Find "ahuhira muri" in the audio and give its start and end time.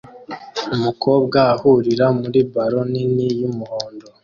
1.53-2.39